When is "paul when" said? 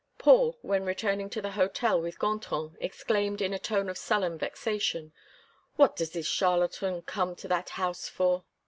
0.17-0.83